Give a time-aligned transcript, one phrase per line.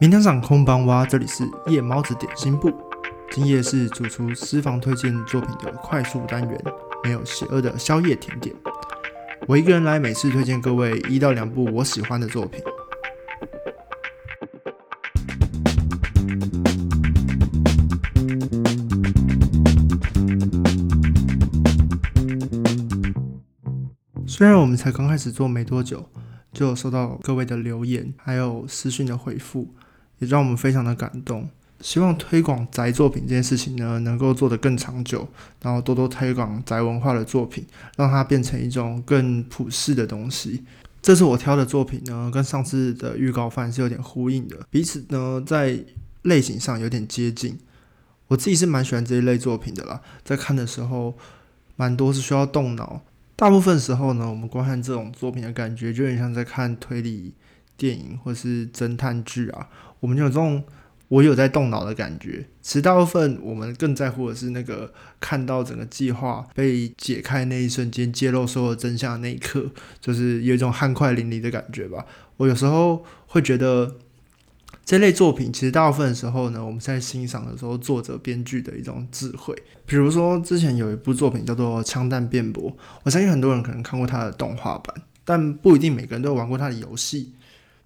[0.00, 2.72] 明天上空邦蛙，这里是夜猫子点心部。
[3.30, 6.64] 今夜是主厨私房推荐作品的快速单元，
[7.04, 8.54] 没有邪恶的宵夜甜点。
[9.46, 12.60] 我一个人来，每次推荐各位一到两部我喜欢的作品。
[24.26, 26.04] 虽然我们才刚开始做没多久，
[26.54, 29.68] 就有收到各位的留言，还有私讯的回复，
[30.20, 31.50] 也让我们非常的感动。
[31.80, 35.28] 希望推广宅作品这件事情呢，能够做得更长久，
[35.60, 40.64] 然后多多推广宅文化的作品，让它变成一种更普世的东西。
[41.02, 45.78] 这次我挑的作品呢，跟上次的预告番是有点呼应的，彼此呢在
[46.22, 47.58] 类型上有点接近。
[48.28, 51.14] 我自己是蛮喜欢这一类作品的啦，在看的时候，
[51.76, 53.02] 蛮多是需要动脑。
[53.44, 57.34] 大部分时候呢，我们观看这种作品的感觉，就有点像在看推理
[57.76, 59.68] 电影或是侦探剧啊。
[60.00, 60.64] 我们有这种
[61.08, 62.46] 我有在动脑的感觉。
[62.62, 69.70] 其实大部分我们更在乎的是那个看到整个计划被解开那一瞬间，揭露所有真相的那一刻，
[70.00, 72.06] 就是有一种酣快淋漓的感觉吧。
[72.38, 73.96] 我有时候会觉得。
[74.84, 79.54] 这类作品其实大部分的时候呢，我们在欣赏的时候，作者编剧的一种智慧。
[79.86, 82.70] 比如说，之前有一部作品叫做《枪弹辩驳》，
[83.02, 87.32] 我相信很多人可能看过它的动画版，但不一定每个人都有玩过它的游戏。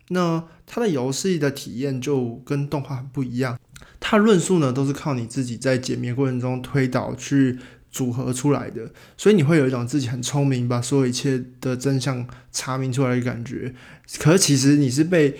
[0.08, 3.58] 那它的游戏的体验就跟动画很不一样，
[4.00, 7.58] 它论述呢都是靠你自己在解谜过程中推导去
[7.92, 13.74] 组合出来的，所以你会有一种自己很聪明，把所有一切的真相查明出来的感觉。
[14.18, 15.36] 可是其实你是被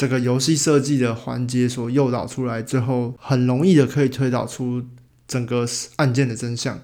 [0.00, 4.82] 这个游戏设计的环节所诱导出来，最后很容易的可以推导出
[5.28, 6.80] 整个案件的真相。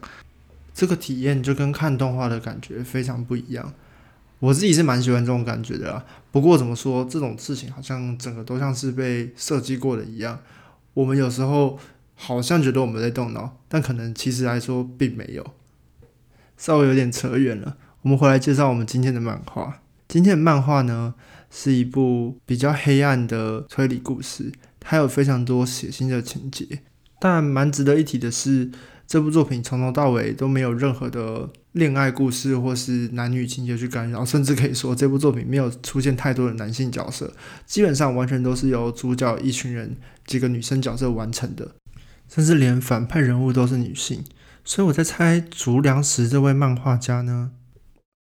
[0.75, 3.73] 这个体验就跟看动画的感觉非常不一样。
[4.39, 6.05] 我自己是蛮喜欢这种感觉的啦。
[6.31, 10.39] 不过怎么说，这种事情好像整个都像是被设计过的一样。
[10.93, 11.79] 我们有时候
[12.17, 15.55] 好像觉得我们在动脑，但可能其实来说并没有。
[16.59, 19.81] 稍微有点扯远了，我们回来介绍我们今天的漫画。
[20.07, 21.15] 今天的漫画呢？
[21.51, 26.83] 是一部比较黑暗的推理故事，它有非常多血腥的情节。
[27.19, 28.71] 但蛮值得一提的是，
[29.07, 37.33] 这部作品从头到尾都没有任何的恋爱故事或是男女情节去干扰，甚至可以说这部作品没有出现太多的男性角色，
[37.65, 39.97] 基本上完全都是由主角一群人
[40.27, 41.77] 几个女生角色完成的，
[42.29, 44.23] 甚至连反派人物都是女性。
[44.63, 47.53] 所以我在猜，竹良石这位漫画家呢，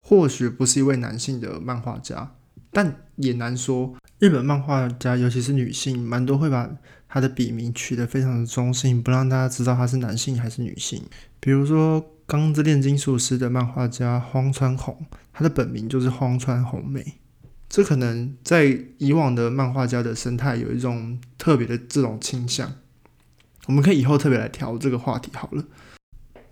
[0.03, 2.36] 或许不是一位男性的漫画家。
[2.71, 6.71] 但也难说，日本漫画家，尤其是女性，蛮多会把
[7.09, 11.03] 她的笔名取得非常的中性，不让大家知道她是男性还是女性。
[11.41, 17.15] 比如说《钢之炼金术师》的漫画家荒川弘，他的本名就是荒川弘美。
[17.69, 22.73] 这可能在以往的漫画家的生态有一种特别的这种倾向。
[23.67, 25.65] 我们可以以后特别来调这个话题好了。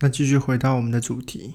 [0.00, 1.54] 那继续回到我们的主题。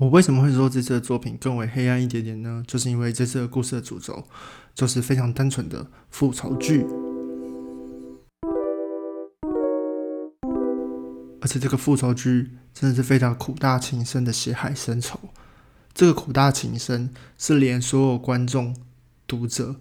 [0.00, 2.64] 我为什么会说这次的作品更为黑暗一点点呢？
[2.66, 4.24] 就是因为这次的故事的主轴
[4.74, 6.86] 就是非常单纯的复仇剧，
[11.42, 15.20] 而且这个复仇剧真的是非常苦大情深的血海深仇。
[15.92, 18.74] 这个苦大情深是连所有观众、
[19.26, 19.76] 读者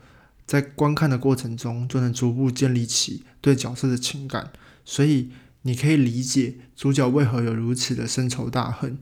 [0.45, 4.51] 在观看的过程中就能逐步建立起对角色的情感，
[4.83, 5.29] 所以
[5.61, 8.97] 你可以理解主角为何有如此的深仇大恨。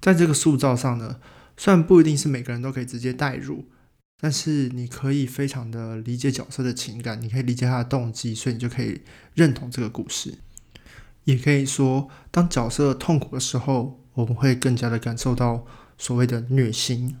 [0.00, 1.20] 在这个塑造上呢，
[1.56, 3.66] 虽然不一定是每个人都可以直接代入，
[4.20, 9.02] 但是你可以非常的理解角色的情感，你可以理解他的动机，所以你就可以
[9.34, 10.34] 认同这个故事。
[11.24, 15.66] 也可以说，当角色痛苦的时候，我们会更加的感受到
[15.98, 17.16] 所谓的虐心。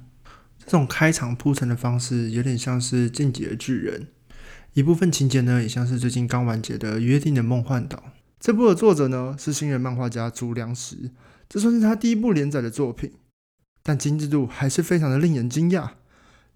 [0.64, 4.02] 这种开场铺陈的方式，有点像是《进击的巨人》，
[4.72, 7.98] 一部分情节呢，也像是最近刚完结的《约定的梦幻岛》。
[8.38, 11.10] 这部的作者呢，是新人漫画家朱良石。
[11.50, 13.12] 这算是他第一部连载的作品，
[13.82, 15.90] 但精致度还是非常的令人惊讶。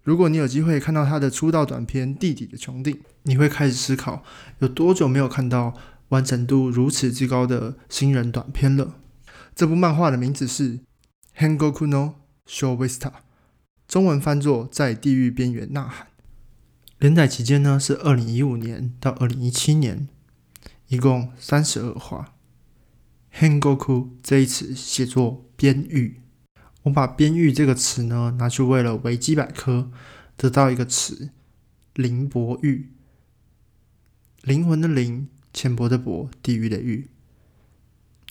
[0.03, 2.93] 如果你有机会看到他的出道短片《地底的穹顶》，
[3.23, 4.23] 你会开始思考，
[4.59, 5.73] 有多久没有看到
[6.09, 8.95] 完成度如此之高的新人短片了。
[9.53, 10.77] 这部漫画的名字是
[11.37, 12.13] 《Hangoku no
[12.47, 12.99] Showista》，
[13.89, 16.07] 中文翻作《在地狱边缘呐喊》。
[16.99, 20.07] 连载期间呢是二零一五年到二零一七年，
[20.87, 22.34] 一共三十二话。
[23.37, 26.21] Hangoku 这一词写作边域，
[26.83, 29.91] 我把边域这个词呢拿去为了维基百科，
[30.37, 31.31] 得到一个词
[31.95, 32.93] 灵薄域，
[34.43, 37.09] 灵魂的灵，浅薄的薄，地狱的狱，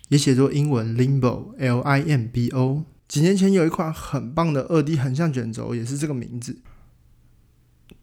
[0.08, 2.86] 也写作英文 Limbo，L I M B O。
[3.06, 6.56] 几年前有一款很棒的二 D 横向卷轴，也是这个名字。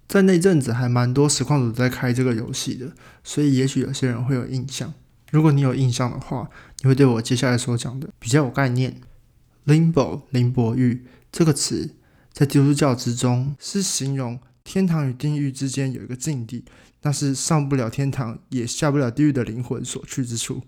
[0.08, 2.94] 在那阵子还蛮多实况组在开这个游戏的，
[3.24, 4.94] 所以也许有些人会有印象。
[5.32, 6.50] 如果你有印象的话，
[6.82, 9.02] 你会对我接下来所讲的比较有概念。
[9.66, 11.96] Limbo 林博狱这个词
[12.34, 16.66] 在基督教之中是形容天堂与地狱之间有一个境地，
[17.04, 20.62] 那是上不了天堂也下不了地狱的灵魂所去之处。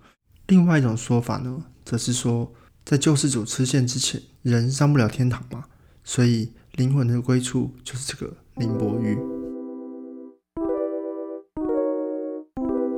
[0.47, 2.53] 另外一种说法呢，则是说
[2.85, 5.65] 在救世主出现之前，人上不了天堂嘛，
[6.05, 9.42] 所以灵魂的归处就是这个灵博狱。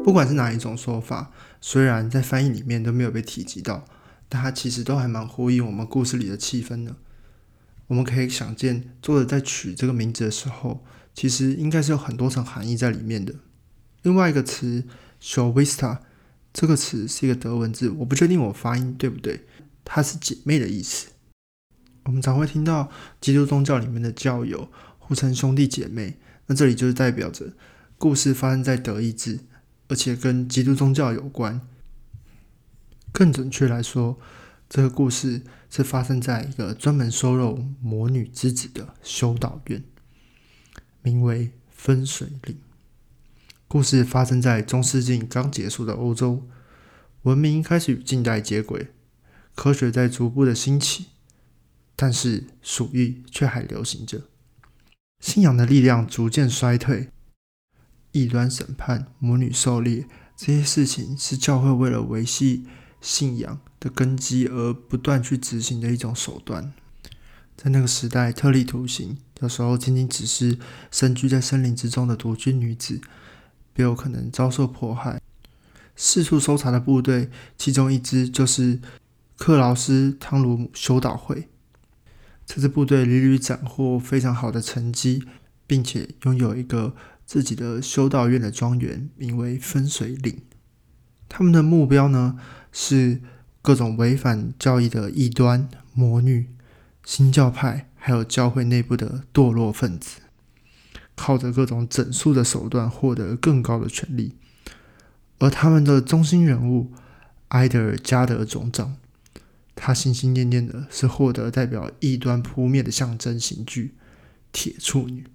[0.06, 3.86] 不管是哪一种说法，虽然在翻译里面都没有被提及到，
[4.30, 6.96] 但它其实都还蛮呼应我们故事里的气氛的。
[7.88, 10.86] 我们可以想见，作者在取这个名字的时候，
[11.16, 13.34] 其实应该是有很多层含义在里面的。
[14.04, 14.84] 另外一个词
[15.20, 16.00] s h o w i s t a
[16.54, 19.48] 这个词是一个德文字，我不确定我发音对不对，
[19.84, 21.08] 它是姐妹的意思。
[22.04, 24.70] 我们常会听到基督宗教里面的教友
[25.00, 27.54] 互称兄弟姐妹，那这里就是代表着
[27.98, 29.40] 故事发生在德意志。
[29.88, 31.62] 而且跟基督宗教有关。
[33.12, 34.20] 更准确来说，
[34.68, 39.84] 这个故事是发生在一个专门收容魔女之子的修道院，
[41.02, 42.58] 名为分水岭。
[43.68, 46.48] 故事发生在中世纪刚结束的欧洲，
[47.24, 48.88] 文明开始与近代接轨，
[49.56, 51.08] 科学在逐步的兴起，
[51.96, 54.24] 但是鼠疫却还流行着，
[55.20, 57.10] 信仰的力量逐渐衰退。
[58.16, 60.08] 异端审判、魔女狩猎
[60.38, 62.66] 这些事情，是教会为了维系
[63.02, 66.72] 信仰的根基而不断去执行的一种手段。
[67.58, 70.58] 在那个时代，特立独行，有时候仅仅只是
[70.90, 73.02] 身居在森林之中的独居女子，
[73.74, 75.22] 便有可能遭受迫害。
[75.98, 78.80] 四处搜查的部队，其中一支就是
[79.36, 81.50] 克劳斯汤鲁姆修道会。
[82.46, 85.26] 这支部队屡屡斩获非常好的成绩，
[85.68, 86.96] 并且拥有一个。
[87.26, 90.42] 自己的修道院的庄园名为分水岭，
[91.28, 92.38] 他们的目标呢
[92.72, 93.20] 是
[93.62, 96.48] 各种违反教义的异端、魔女、
[97.04, 100.22] 新教派，还有教会内部的堕落分子，
[101.16, 104.36] 靠着各种整肃的手段获得更高的权力。
[105.40, 106.94] 而他们的中心人物
[107.50, 108.98] 埃德尔加德总长，
[109.76, 113.96] 他心心念念的是获得代表异端扑灭的象征刑具——
[114.54, 115.26] 铁处女。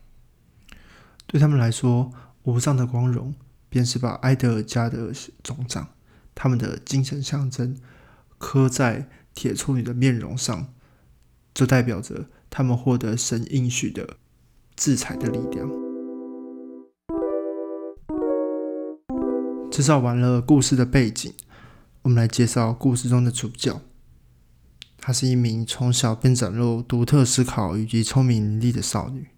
[1.30, 2.10] 对他们来说，
[2.42, 3.32] 无上的光荣
[3.68, 5.12] 便是把埃德尔家的
[5.44, 5.90] 总长
[6.34, 7.76] 他们的精神象征
[8.36, 10.74] 刻在铁处女的面容上，
[11.54, 14.16] 就代表着他们获得神应许的
[14.74, 15.70] 制裁的力量。
[19.70, 21.32] 介绍完了故事的背景，
[22.02, 23.80] 我们来介绍故事中的主角。
[24.98, 29.28] 她是一名从小便展露独特思考以及聪明伶俐的少女。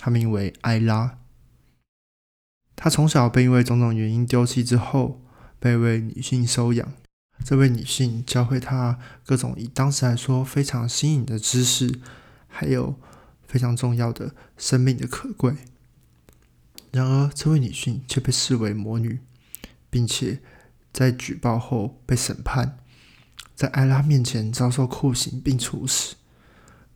[0.00, 1.18] 她名为艾拉。
[2.74, 5.20] 她从小被因为种种原因丢弃之后，
[5.58, 6.90] 被一位女性收养。
[7.44, 12.00] 这位女性教会她各种以当时来说非常新颖的知识，
[12.48, 12.98] 还有
[13.46, 15.54] 非常重要的生命的可贵。
[16.90, 19.20] 然而，这位女性却被视为魔女，
[19.90, 20.40] 并且
[20.90, 22.78] 在举报后被审判，
[23.54, 26.16] 在艾拉面前遭受酷刑并处死。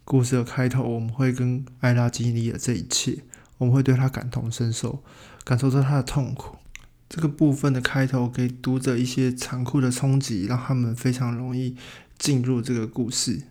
[0.05, 3.25] 故事的开头，我们会跟艾拉经历了这一切，
[3.59, 5.03] 我们会对她感同身受，
[5.45, 6.57] 感受到她的痛苦。
[7.09, 11.77] 这个部分的开头给读者一些残酷的冲击，让他们非常容易
[12.19, 13.43] 进入这个故事。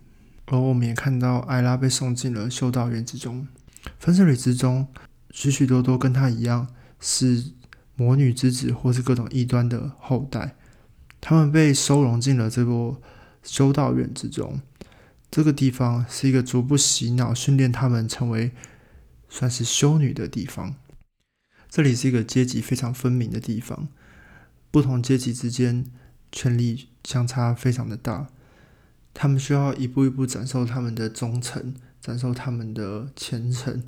[0.45, 3.47] 而我们也看到艾拉被送进了修道院之中，
[3.97, 4.87] 分水岭之中，
[5.31, 6.67] 许许多多跟她一样
[6.99, 7.51] 是
[7.95, 10.55] 魔女之子或是各种异端的后代，
[11.21, 13.01] 他们被收容进了这座
[13.41, 14.59] 修道院之中。
[15.33, 18.51] 这个地方是一个逐步洗脑、训练他们成为
[19.27, 20.75] 算是修女的地方。
[21.67, 23.87] 这里是一个阶级非常分明的地方，
[24.69, 25.85] 不同阶级之间
[26.31, 28.27] 权力相差非常的大。
[29.15, 33.81] 他们需要一步一步展示他们的忠诚，展示他们的虔诚，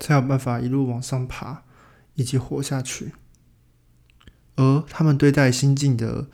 [0.00, 1.62] 才有办法一路往上爬，
[2.16, 3.12] 以及活下去。
[4.56, 6.26] 而他们对待新进的。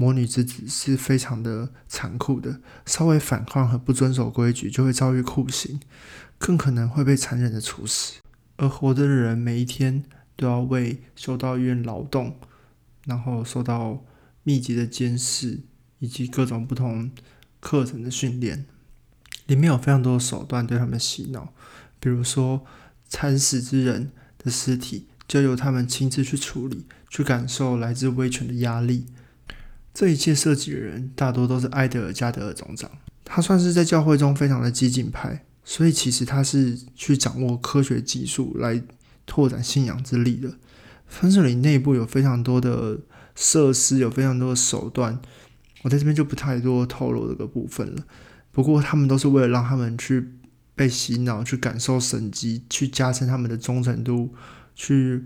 [0.00, 5.80] 魔女之子是非常的残酷的，稍微反抗和不遵守规矩就会遭遇酷刑，
[6.38, 8.20] 更可能会被残忍的处死。
[8.58, 10.04] 而活着的人每一天
[10.36, 12.36] 都要为修道院劳动，
[13.06, 14.04] 然后受到
[14.44, 15.62] 密集的监视
[15.98, 17.10] 以及各种不同
[17.58, 18.66] 课程的训练。
[19.48, 21.52] 里面有非常多的手段对他们洗脑，
[21.98, 22.64] 比如说
[23.08, 29.06] 惨死之人的尸体就由他们亲自去处理，去感受来自威权的压力。
[29.98, 32.88] 这一切设计的人大多都是埃德尔加德尔总长，
[33.24, 38.80] 他算是在教会中非常的激进派，所以其实他是去掌握科学技术来
[39.26, 40.54] 拓展信仰之力的。
[41.08, 43.00] 分水岭内部有非常多的
[43.34, 45.20] 设施，有非常多的手段，
[45.82, 48.04] 我在这边就不太多透露这个部分了。
[48.52, 50.28] 不过他们都是为了让他们去
[50.76, 54.32] 被洗脑，去感受神迹，去加深他们的忠诚度，
[54.76, 55.24] 去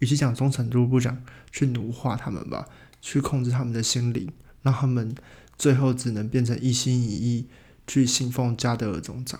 [0.00, 1.16] 与其讲忠诚度，不讲
[1.52, 2.66] 去奴化他们吧，
[3.04, 4.32] 去控制他们的心灵，
[4.62, 5.14] 让他们
[5.58, 7.50] 最后只能变成一心一意
[7.86, 9.38] 去信奉加德尔总长。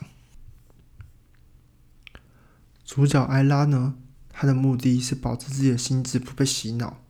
[2.84, 3.94] 主角艾拉呢？
[4.28, 7.00] 他的目的是保持自己的心智不被洗脑，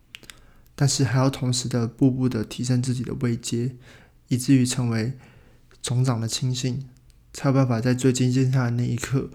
[0.77, 3.75] 但是还要同时的步步的提升自己的位阶，
[4.29, 5.19] 以至于成为
[5.83, 6.89] 总长的亲信，
[7.33, 9.31] 才有办法在最接近他的那一刻，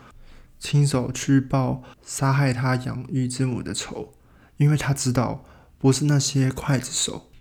[0.57, 4.13] 亲手去报杀害他养育之母的仇。
[4.57, 5.43] 因为他知道，
[5.79, 7.31] 不是那些刽子手，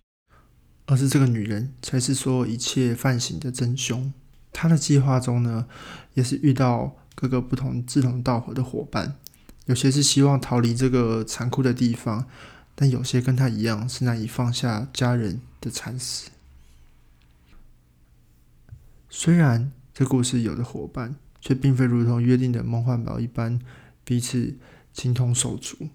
[0.87, 4.12] 而是这个女人才是所有一切犯行的真凶。
[4.52, 5.66] 他的计划中呢，
[6.14, 9.16] 也是遇到各个不同志同道合的伙伴。
[9.66, 12.26] 有些是希望逃离这个残酷的地方，
[12.75, 16.30] 但有些跟他一样是难以放下家人的惨死。
[19.11, 23.61] 虽然这故事有的伙伴，却并非如同约定的梦幻堡一般
[24.04, 24.57] 彼此
[24.92, 25.88] 情同手足。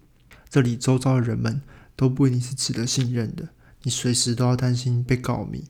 [0.48, 1.60] 这里周遭的人们
[1.96, 3.50] 都不一定是值得信任的，
[3.82, 5.64] 你随时都要担心被告密，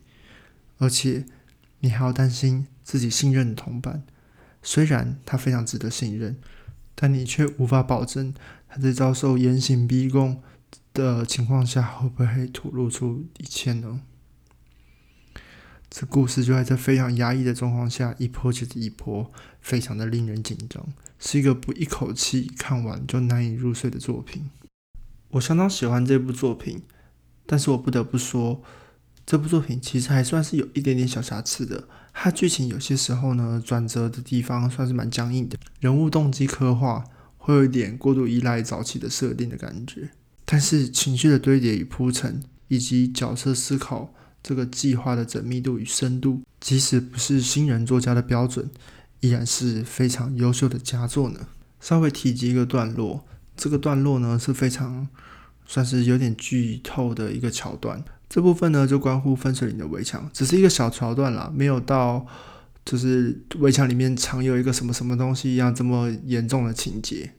[0.77, 1.25] 而且
[1.79, 4.03] 你还要担心自己信任的同伴，
[4.61, 6.37] 虽然他非常值得信任。
[6.97, 8.33] 但你却无法保证
[8.69, 10.41] 他在遭受严刑逼供
[10.93, 13.99] 的情况下会不会吐露出一切呢？
[15.89, 19.29] 这故事就在这非常压抑的状况下，一波接着一波，
[19.59, 20.87] 非常的令人紧张，
[21.19, 24.49] 是一个不一口气看完就难以入睡的作品。
[25.35, 26.81] 我相当喜欢这部作品，
[27.45, 28.61] 但是我不得不说。
[29.25, 37.03] 这部作品其实还算是有一点点小瑕疵的，它剧情有些时候呢转折的地方算是蛮僵硬的，人物动机刻画
[37.37, 40.11] 会有一点过度依赖早期的设定的感觉，
[40.45, 44.13] 但是情绪的堆叠与铺陈，以及角色思考
[44.43, 48.69] 这个计划的缜密度与深度，即使不是新人作家的标准，
[49.21, 51.47] 依然是非常优秀的佳作呢。
[51.81, 55.07] 稍微提及一个段落，这个段落呢是非常
[55.65, 58.03] 算是有点剧透的一个桥段。
[58.27, 62.25] 这部分呢，就关乎分水岭的围墙，只是一个小桥段啦，没有到
[62.83, 67.33] 就是围墙里面藏有一个什么什么东西一样这么严重的情节。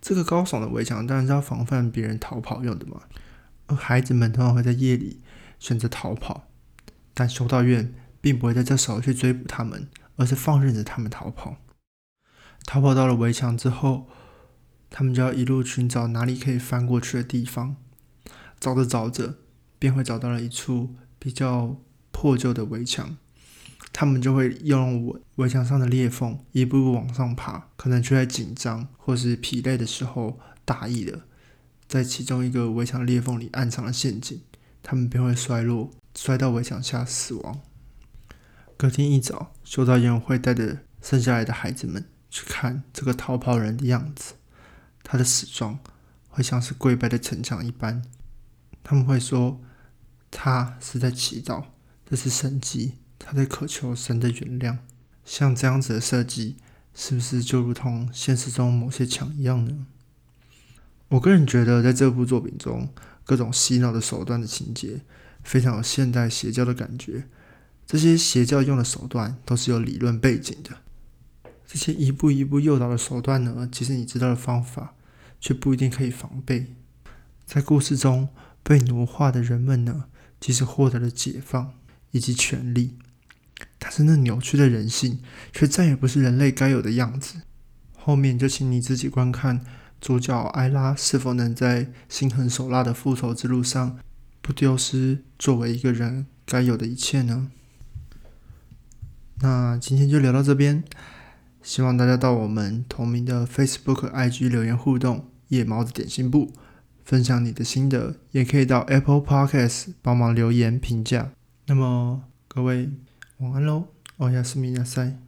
[0.00, 3.02] 这个高耸的围墙当然是要防范别人逃跑用的嘛，
[3.66, 5.20] 而孩子们通常会在夜里
[5.58, 6.48] 选择逃跑，
[7.12, 11.56] 但修道院并不会在这时候去追捕他们，而是放任着他们逃跑。
[12.64, 14.08] 逃跑到了围墙之后，
[14.90, 17.76] 他们就要一路寻找哪里可以翻过去的地方，
[18.60, 19.36] 找着找着。
[19.80, 21.76] 便会找到了一处比较
[22.10, 23.16] 破旧的围墙，
[23.92, 31.20] 他们就会用围围墙上的裂缝一步步往上爬，可能就在紧张或是疲累的时候，大意了
[31.86, 34.42] 在其中一个围墙裂缝里暗藏了陷阱，
[34.82, 37.60] 他们便会摔落，摔到围墙下死亡。
[38.76, 44.34] 隔天一早，修道院会带着剩下来的孩子们去看这个逃跑人的样子，
[45.08, 45.80] 他的死状
[46.28, 48.02] 会像是跪拜的城墙一般，
[48.84, 49.58] 他们会说。
[50.30, 51.64] 他是在祈祷，
[52.04, 54.76] 这是神迹，他在渴求神的原谅。
[55.24, 56.56] 像这样子的设计，
[56.94, 59.86] 是不是就如同现实中某些墙一样呢？
[61.08, 62.90] 我个人觉得，在这部作品中，
[63.24, 65.00] 各种洗脑的手段的情节，
[65.42, 67.26] 非常有现代邪教的感觉。
[67.86, 70.76] 这些邪教用的手段都是有理论背景的。
[71.66, 74.94] 这些一步一步诱导的手段呢，其实你知道的方法，
[75.40, 76.74] 却不一定可以防备。
[77.44, 78.28] 在故事中
[78.62, 80.04] 被奴化的人们呢？
[80.40, 81.74] 即使获得了解放
[82.12, 82.96] 以及权利，
[83.78, 85.20] 但是那扭曲的人性
[85.52, 87.42] 却再也不是人类该有的样子。
[87.96, 89.64] 后面就请你自己观看
[90.00, 93.98] 主角艾拉是否能在心狠手辣的复仇之路上
[94.40, 97.50] 不丢失作为一个人该有的一切呢？
[99.40, 100.84] 那今天就聊到这边，
[101.68, 106.50] 希望大家到我们同名的 Facebook、IG 留言互动夜猫子点心部。
[107.04, 111.30] 分享你的心得，也可以到 Apple Podcast 帮忙留言评价。
[111.66, 112.88] 那么各位
[113.40, 115.18] 晚安喽，欧亚斯米亚塞。